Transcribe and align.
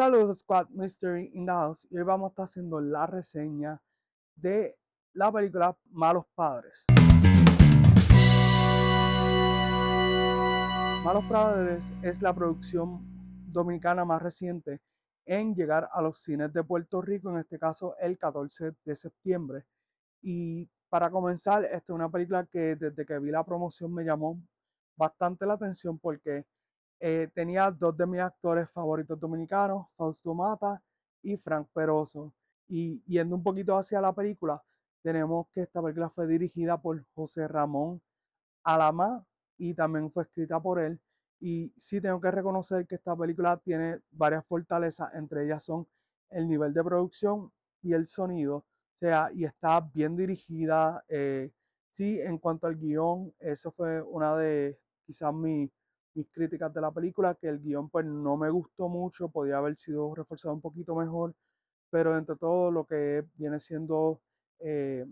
Saludos 0.00 0.38
Squad 0.38 0.70
Mystery 0.70 1.30
in 1.34 1.44
the 1.44 1.52
House 1.52 1.86
y 1.90 1.98
hoy 1.98 2.04
vamos 2.04 2.28
a 2.28 2.30
estar 2.30 2.44
haciendo 2.46 2.80
la 2.80 3.06
reseña 3.06 3.78
de 4.34 4.74
la 5.12 5.30
película 5.30 5.76
Malos 5.90 6.24
Padres. 6.34 6.86
Malos 11.04 11.24
Padres 11.26 11.84
es 12.00 12.22
la 12.22 12.34
producción 12.34 13.02
dominicana 13.52 14.06
más 14.06 14.22
reciente 14.22 14.80
en 15.26 15.54
llegar 15.54 15.90
a 15.92 16.00
los 16.00 16.22
cines 16.22 16.50
de 16.54 16.64
Puerto 16.64 17.02
Rico, 17.02 17.28
en 17.28 17.36
este 17.36 17.58
caso 17.58 17.94
el 18.00 18.16
14 18.16 18.72
de 18.82 18.96
septiembre. 18.96 19.66
Y 20.22 20.66
para 20.88 21.10
comenzar, 21.10 21.66
esta 21.66 21.76
es 21.76 21.90
una 21.90 22.08
película 22.08 22.46
que 22.46 22.74
desde 22.74 23.04
que 23.04 23.18
vi 23.18 23.30
la 23.30 23.44
promoción 23.44 23.92
me 23.92 24.04
llamó 24.04 24.40
bastante 24.96 25.44
la 25.44 25.52
atención 25.52 25.98
porque 25.98 26.46
eh, 27.00 27.30
tenía 27.34 27.70
dos 27.70 27.96
de 27.96 28.06
mis 28.06 28.20
actores 28.20 28.70
favoritos 28.70 29.18
dominicanos, 29.18 29.86
Fausto 29.96 30.34
Mata 30.34 30.82
y 31.22 31.36
Frank 31.38 31.68
Peroso. 31.72 32.32
Y 32.68 33.02
yendo 33.06 33.36
un 33.36 33.42
poquito 33.42 33.76
hacia 33.76 34.00
la 34.00 34.14
película, 34.14 34.62
tenemos 35.02 35.46
que 35.54 35.62
esta 35.62 35.82
película 35.82 36.10
fue 36.10 36.26
dirigida 36.26 36.80
por 36.80 37.04
José 37.14 37.48
Ramón 37.48 38.02
Alama 38.64 39.24
y 39.58 39.74
también 39.74 40.10
fue 40.12 40.24
escrita 40.24 40.60
por 40.60 40.78
él. 40.78 41.00
Y 41.40 41.72
sí 41.78 42.00
tengo 42.00 42.20
que 42.20 42.30
reconocer 42.30 42.86
que 42.86 42.96
esta 42.96 43.16
película 43.16 43.56
tiene 43.58 44.00
varias 44.10 44.44
fortalezas, 44.46 45.12
entre 45.14 45.44
ellas 45.46 45.64
son 45.64 45.86
el 46.30 46.48
nivel 46.48 46.74
de 46.74 46.84
producción 46.84 47.50
y 47.82 47.94
el 47.94 48.06
sonido. 48.06 48.56
O 48.56 48.98
sea, 49.00 49.30
y 49.34 49.44
está 49.44 49.80
bien 49.80 50.16
dirigida. 50.16 51.02
Eh, 51.08 51.50
sí, 51.90 52.20
en 52.20 52.38
cuanto 52.38 52.66
al 52.66 52.76
guion, 52.76 53.32
eso 53.40 53.72
fue 53.72 54.02
una 54.02 54.36
de 54.36 54.78
quizás 55.06 55.32
mis 55.34 55.70
mis 56.14 56.28
críticas 56.30 56.72
de 56.74 56.80
la 56.80 56.90
película, 56.90 57.34
que 57.34 57.48
el 57.48 57.60
guion 57.60 57.88
pues 57.90 58.04
no 58.06 58.36
me 58.36 58.50
gustó 58.50 58.88
mucho, 58.88 59.28
podía 59.28 59.58
haber 59.58 59.76
sido 59.76 60.14
reforzado 60.14 60.54
un 60.54 60.60
poquito 60.60 60.94
mejor, 60.94 61.34
pero 61.90 62.16
entre 62.16 62.36
todo 62.36 62.70
lo 62.70 62.84
que 62.84 63.24
viene 63.34 63.60
siendo 63.60 64.20
eh, 64.60 65.06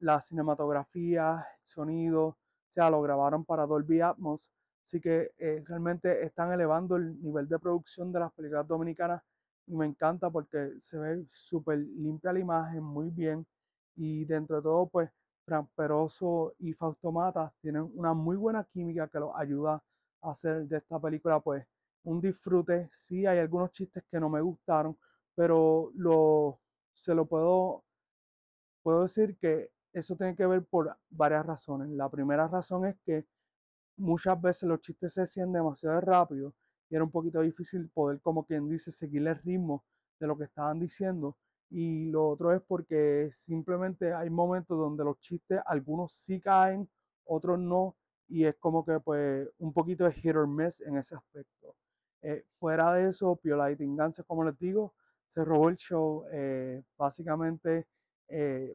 la 0.00 0.20
cinematografía, 0.20 1.46
el 1.60 1.66
sonido, 1.66 2.24
o 2.26 2.36
sea, 2.74 2.90
lo 2.90 3.02
grabaron 3.02 3.44
para 3.44 3.66
Dolby 3.66 4.00
Atmos, 4.00 4.50
así 4.86 5.00
que 5.00 5.32
eh, 5.38 5.62
realmente 5.66 6.24
están 6.24 6.52
elevando 6.52 6.96
el 6.96 7.20
nivel 7.22 7.48
de 7.48 7.58
producción 7.58 8.12
de 8.12 8.20
las 8.20 8.32
películas 8.32 8.66
dominicanas 8.66 9.22
y 9.66 9.76
me 9.76 9.86
encanta 9.86 10.30
porque 10.30 10.72
se 10.78 10.98
ve 10.98 11.24
súper 11.30 11.78
limpia 11.78 12.32
la 12.32 12.40
imagen, 12.40 12.82
muy 12.82 13.10
bien, 13.10 13.46
y 13.96 14.24
dentro 14.24 14.56
de 14.56 14.62
todo 14.62 14.86
pues 14.88 15.10
Fran 15.44 15.66
Peroso 15.76 16.54
y 16.58 16.72
Fausto 16.74 17.12
Mata 17.12 17.52
tienen 17.60 17.90
una 17.94 18.14
muy 18.14 18.36
buena 18.36 18.64
química 18.64 19.08
que 19.08 19.18
los 19.18 19.32
ayuda 19.36 19.82
hacer 20.22 20.66
de 20.68 20.78
esta 20.78 21.00
película 21.00 21.40
pues 21.40 21.66
un 22.04 22.20
disfrute. 22.20 22.88
Sí 22.92 23.26
hay 23.26 23.38
algunos 23.38 23.72
chistes 23.72 24.04
que 24.10 24.20
no 24.20 24.28
me 24.30 24.40
gustaron, 24.40 24.96
pero 25.34 25.90
lo, 25.94 26.60
se 26.94 27.14
lo 27.14 27.26
puedo, 27.26 27.84
puedo 28.82 29.02
decir 29.02 29.36
que 29.38 29.70
eso 29.92 30.16
tiene 30.16 30.36
que 30.36 30.46
ver 30.46 30.64
por 30.64 30.96
varias 31.10 31.46
razones. 31.46 31.88
La 31.90 32.08
primera 32.10 32.48
razón 32.48 32.86
es 32.86 32.96
que 33.04 33.26
muchas 33.96 34.40
veces 34.40 34.64
los 34.68 34.80
chistes 34.80 35.14
se 35.14 35.22
hacían 35.22 35.52
demasiado 35.52 36.00
rápido 36.00 36.54
y 36.90 36.96
era 36.96 37.04
un 37.04 37.10
poquito 37.10 37.40
difícil 37.40 37.88
poder, 37.90 38.20
como 38.20 38.44
quien 38.46 38.68
dice, 38.68 38.92
seguir 38.92 39.26
el 39.26 39.36
ritmo 39.42 39.84
de 40.20 40.26
lo 40.26 40.36
que 40.38 40.44
estaban 40.44 40.78
diciendo. 40.80 41.36
Y 41.70 42.10
lo 42.10 42.28
otro 42.28 42.54
es 42.54 42.62
porque 42.62 43.30
simplemente 43.32 44.12
hay 44.12 44.30
momentos 44.30 44.78
donde 44.78 45.04
los 45.04 45.18
chistes, 45.20 45.60
algunos 45.66 46.12
sí 46.12 46.40
caen, 46.40 46.88
otros 47.24 47.58
no, 47.58 47.96
y 48.32 48.46
es 48.46 48.56
como 48.56 48.84
que 48.84 48.98
pues 49.00 49.48
un 49.58 49.72
poquito 49.74 50.04
de 50.04 50.12
hit 50.12 50.34
or 50.34 50.48
miss 50.48 50.80
en 50.80 50.96
ese 50.96 51.14
aspecto. 51.14 51.76
Eh, 52.22 52.44
fuera 52.58 52.94
de 52.94 53.10
eso, 53.10 53.36
Piola 53.36 53.70
y 53.70 53.76
Tinganza, 53.76 54.22
como 54.24 54.44
les 54.44 54.58
digo, 54.58 54.94
se 55.28 55.44
robó 55.44 55.68
el 55.68 55.76
show. 55.76 56.24
Eh, 56.32 56.82
básicamente, 56.96 57.86
eh, 58.28 58.74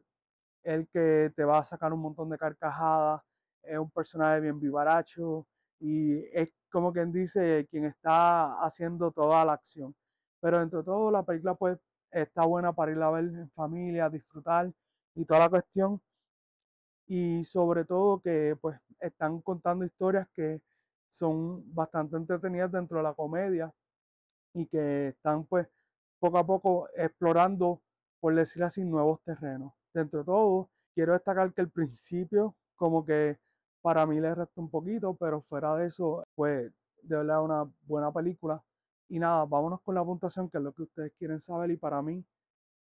el 0.62 0.88
que 0.88 1.32
te 1.34 1.44
va 1.44 1.58
a 1.58 1.64
sacar 1.64 1.92
un 1.92 2.00
montón 2.00 2.30
de 2.30 2.38
carcajadas, 2.38 3.22
es 3.62 3.78
un 3.78 3.90
personaje 3.90 4.40
bien 4.40 4.60
vivaracho 4.60 5.46
y 5.80 6.18
es 6.32 6.50
como 6.70 6.92
quien 6.92 7.12
dice 7.12 7.66
quien 7.70 7.84
está 7.86 8.60
haciendo 8.64 9.10
toda 9.12 9.44
la 9.44 9.54
acción. 9.54 9.94
Pero 10.40 10.62
entre 10.62 10.82
todo, 10.84 11.10
la 11.10 11.24
película 11.24 11.54
pues 11.54 11.78
está 12.12 12.44
buena 12.46 12.72
para 12.72 12.92
ir 12.92 13.02
a 13.02 13.10
ver 13.10 13.24
en 13.24 13.50
familia, 13.50 14.08
disfrutar 14.08 14.72
y 15.16 15.24
toda 15.24 15.40
la 15.40 15.48
cuestión 15.50 16.00
y 17.08 17.44
sobre 17.44 17.84
todo 17.84 18.20
que 18.20 18.56
pues 18.60 18.78
están 19.00 19.40
contando 19.40 19.84
historias 19.84 20.28
que 20.34 20.60
son 21.10 21.64
bastante 21.74 22.16
entretenidas 22.16 22.70
dentro 22.70 22.98
de 22.98 23.04
la 23.04 23.14
comedia 23.14 23.72
y 24.54 24.66
que 24.66 25.08
están 25.08 25.44
pues 25.46 25.68
poco 26.20 26.38
a 26.38 26.46
poco 26.46 26.88
explorando, 26.96 27.82
por 28.20 28.34
decir 28.34 28.62
así, 28.64 28.84
nuevos 28.84 29.20
terrenos. 29.24 29.72
Dentro 29.94 30.20
de 30.20 30.24
todo, 30.26 30.70
quiero 30.94 31.14
destacar 31.14 31.52
que 31.54 31.62
el 31.62 31.70
principio 31.70 32.54
como 32.76 33.04
que 33.04 33.38
para 33.82 34.06
mí 34.06 34.20
le 34.20 34.34
resta 34.34 34.60
un 34.60 34.70
poquito, 34.70 35.14
pero 35.14 35.42
fuera 35.42 35.74
de 35.76 35.86
eso, 35.86 36.24
pues 36.34 36.70
de 37.02 37.16
verdad 37.16 37.42
una 37.42 37.70
buena 37.86 38.12
película. 38.12 38.62
Y 39.08 39.18
nada, 39.18 39.44
vámonos 39.46 39.80
con 39.82 39.94
la 39.94 40.04
puntuación, 40.04 40.50
que 40.50 40.58
es 40.58 40.64
lo 40.64 40.72
que 40.72 40.82
ustedes 40.82 41.12
quieren 41.18 41.40
saber. 41.40 41.70
Y 41.70 41.76
para 41.76 42.02
mí, 42.02 42.24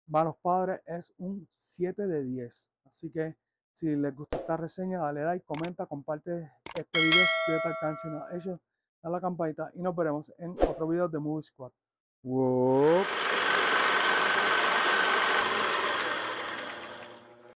Malos 0.07 0.37
Padres 0.41 0.81
es 0.87 1.13
un 1.17 1.47
7 1.53 2.07
de 2.07 2.23
10. 2.23 2.67
Así 2.85 3.11
que 3.11 3.35
si 3.77 3.95
les 3.95 4.15
gustó 4.15 4.37
esta 4.37 4.57
reseña, 4.57 4.99
dale 4.99 5.23
like, 5.23 5.45
comenta, 5.45 5.85
comparte 5.85 6.51
este 6.73 6.99
video, 6.99 7.23
suscríbete 7.23 7.67
al 7.67 7.75
canal 7.79 7.97
si 8.01 8.07
no 8.07 8.23
has 8.23 8.33
hecho, 8.33 8.59
dale 9.03 9.13
la 9.13 9.21
campanita 9.21 9.69
y 9.75 9.81
nos 9.83 9.95
veremos 9.95 10.33
en 10.39 10.51
otro 10.67 10.87
video 10.87 11.07
de 11.07 11.19
Movie 11.19 11.43
Squad. 11.43 11.71
¡Wow! 12.23 13.26